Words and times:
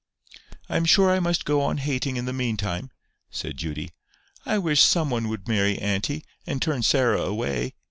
"I 0.67 0.77
am 0.77 0.85
afraid 0.85 1.13
I 1.13 1.19
must 1.19 1.45
go 1.45 1.61
on 1.61 1.77
hating 1.77 2.17
in 2.17 2.25
the 2.25 2.33
meantime," 2.33 2.89
said 3.29 3.55
Judy. 3.57 3.91
"I 4.47 4.57
wish 4.57 4.81
some 4.81 5.11
one 5.11 5.27
would 5.27 5.47
marry 5.47 5.77
auntie, 5.77 6.25
and 6.47 6.59
turn 6.59 6.81
Sarah 6.81 7.21
away. 7.21 7.75